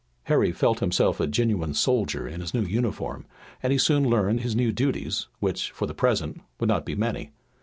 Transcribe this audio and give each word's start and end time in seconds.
Harry 0.23 0.51
felt 0.51 0.79
himself 0.79 1.19
a 1.19 1.27
genuine 1.27 1.75
soldier 1.75 2.27
in 2.27 2.41
his 2.41 2.55
new 2.55 2.63
uniform, 2.63 3.23
and 3.61 3.71
he 3.71 3.77
soon 3.77 4.09
learned 4.09 4.41
his 4.41 4.55
new 4.55 4.71
duties, 4.71 5.27
which, 5.39 5.69
for 5.69 5.85
the 5.85 5.93
present, 5.93 6.41
would 6.59 6.69
not 6.69 6.87
be 6.87 6.95
many. 6.95 7.29